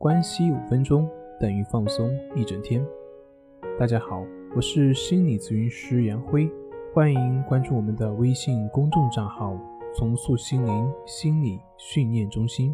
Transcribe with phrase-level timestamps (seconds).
[0.00, 1.06] 关系五分钟
[1.38, 2.82] 等于放松一整天。
[3.78, 4.24] 大家好，
[4.56, 6.50] 我是心理咨询师杨辉，
[6.94, 9.54] 欢迎关注我们的微信公众账号
[9.94, 12.72] “重塑心灵心理训练中心”。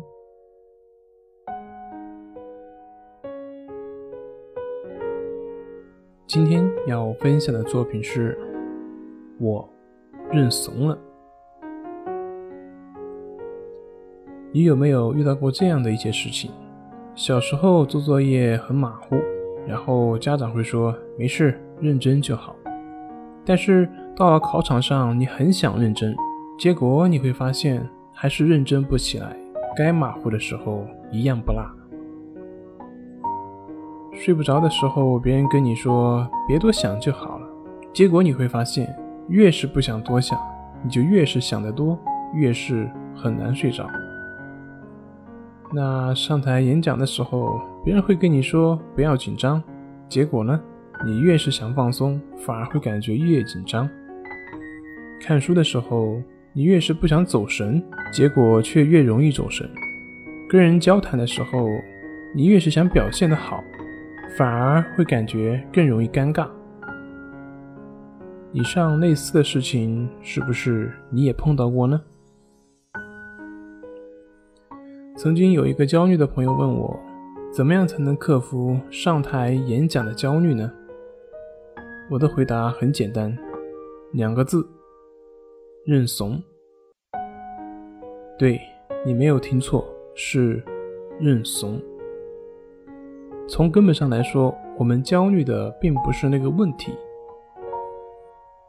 [6.29, 8.39] 今天要分享的作品是
[9.45, 9.69] 《我
[10.31, 10.95] 认怂了》。
[14.53, 16.53] 你有没有遇到过这样的一些事情？
[17.17, 19.17] 小时候做作业很马虎，
[19.67, 22.55] 然后家长会说没事，认真就好。
[23.43, 26.15] 但是到了考场上，你很想认真，
[26.59, 29.35] 结果你会发现还是认真不起来，
[29.75, 31.65] 该马虎的时候一样不落。
[34.13, 37.47] 睡不着的时候，别人跟你说别多想就好了，
[37.95, 38.95] 结果你会发现
[39.29, 40.39] 越是不想多想，
[40.83, 41.99] 你就越是想得多，
[42.35, 43.89] 越是很难睡着。
[45.73, 49.63] 那上台演讲的时候，别人会跟你说不要紧张，
[50.09, 50.61] 结果呢，
[51.05, 53.89] 你越是想放松，反而会感觉越紧张。
[55.21, 57.83] 看书的时候，你越是不想走神，
[58.13, 59.69] 结果却越容易走神。
[60.49, 61.69] 跟人交谈的时候，
[62.35, 63.63] 你越是想表现的好，
[64.39, 66.49] 反而会感觉更容易尴尬。
[68.53, 72.01] 以上类似的事情，是不是你也碰到过呢？
[75.17, 76.95] 曾经有一个焦虑的朋友问我，
[77.51, 80.71] 怎么样才能克服上台演讲的焦虑呢？
[82.11, 83.35] 我的回答很简单，
[84.13, 84.69] 两个字：
[85.87, 86.39] 认怂。
[88.39, 88.61] 对
[89.07, 90.63] 你没有听错，是
[91.19, 91.81] 认怂。
[93.49, 96.93] 从根本上来说，我们焦虑的并不是那个问题，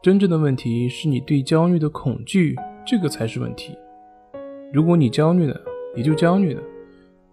[0.02, 3.76] 真正的问题是你对焦虑的恐惧，这个才是问题。
[4.72, 5.60] 如果你焦虑了，
[5.94, 6.62] 也就焦虑了，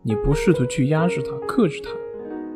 [0.02, 1.90] 你不试图去压制它、克制它，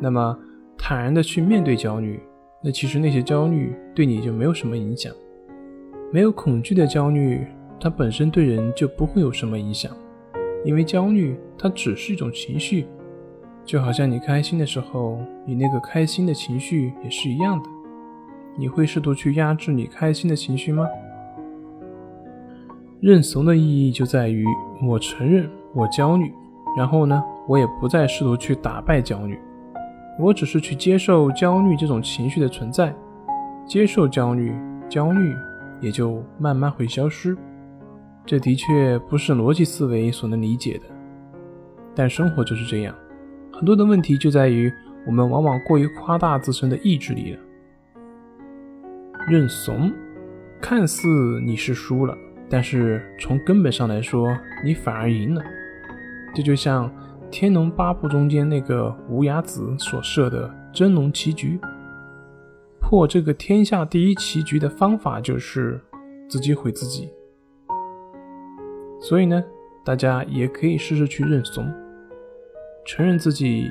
[0.00, 0.38] 那么
[0.76, 2.20] 坦然的去面对焦虑，
[2.62, 5.12] 那其实那些焦虑对你就没有什么影响。
[6.12, 7.46] 没有恐惧的焦虑，
[7.78, 9.96] 它本身对人就不会有什么影响，
[10.64, 12.86] 因为焦虑它只是一种情绪，
[13.64, 17.68] 就好像你开心的时候，你那个开心的情绪也是一样的。
[18.58, 20.86] 你会试图去压制你开心的情绪吗？
[23.00, 24.44] 认怂的意义就在于
[24.82, 25.48] 我承认。
[25.72, 26.32] 我焦虑，
[26.76, 29.38] 然后呢，我也不再试图去打败焦虑，
[30.18, 32.94] 我只是去接受焦虑这种情绪的存在，
[33.66, 34.54] 接受焦虑，
[34.88, 35.34] 焦虑
[35.80, 37.36] 也就慢慢会消失。
[38.26, 40.84] 这的确不是逻辑思维所能理解的，
[41.94, 42.94] 但生活就是这样，
[43.52, 44.72] 很多的问题就在于
[45.06, 47.40] 我们往往过于夸大自身的意志力了。
[49.28, 49.92] 认怂，
[50.60, 51.08] 看似
[51.44, 52.16] 你是输了，
[52.48, 55.42] 但是从根本上来说，你反而赢了。
[56.34, 56.88] 这就像
[57.30, 61.60] 《天龙八部》中间那个无崖子所设的真龙棋局，
[62.80, 65.80] 破这个天下第一棋局的方法就是
[66.28, 67.08] 自己毁自己。
[69.00, 69.42] 所以呢，
[69.84, 71.66] 大家也可以试试去认怂，
[72.84, 73.70] 承认自己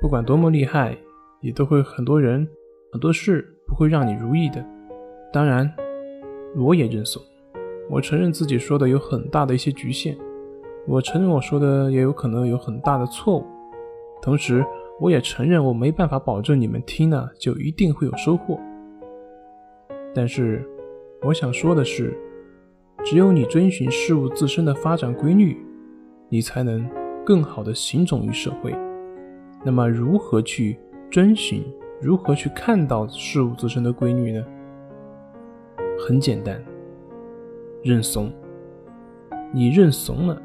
[0.00, 0.96] 不管多么厉害，
[1.40, 2.46] 也都会很多人、
[2.92, 4.64] 很多事不会让你如意的。
[5.32, 5.72] 当然，
[6.56, 7.22] 我也认怂，
[7.88, 10.16] 我承认自己说的有很大的一些局限。
[10.86, 13.44] 我承认我说的也有可能有很大的错误，
[14.22, 14.64] 同时
[15.00, 18.58] 我也承认我没办法保证你们听了就一定会有收获。
[20.14, 20.64] 但是
[21.22, 22.16] 我想说的是，
[23.04, 25.56] 只有你遵循事物自身的发展规律，
[26.28, 26.88] 你才能
[27.24, 28.72] 更好的行走于社会。
[29.64, 30.78] 那么如何去
[31.10, 31.64] 遵循？
[32.00, 34.44] 如何去看到事物自身的规律呢？
[35.98, 36.62] 很简单，
[37.82, 38.30] 认怂。
[39.52, 40.40] 你认怂了。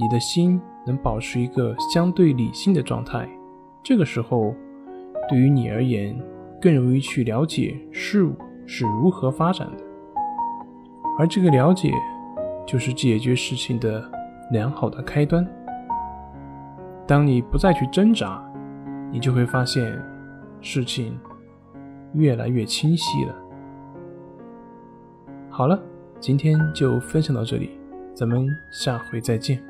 [0.00, 3.28] 你的心能保持一个相对理性的状态，
[3.82, 4.54] 这个时候，
[5.28, 6.18] 对于你而言，
[6.58, 8.34] 更容易去了解事物
[8.64, 9.84] 是如何发展的，
[11.18, 11.92] 而这个了解，
[12.66, 14.02] 就是解决事情的
[14.50, 15.46] 良好的开端。
[17.06, 18.42] 当你不再去挣扎，
[19.12, 20.02] 你就会发现，
[20.62, 21.18] 事情
[22.14, 23.34] 越来越清晰了。
[25.50, 25.78] 好了，
[26.18, 27.78] 今天就分享到这里，
[28.14, 29.69] 咱们下回再见。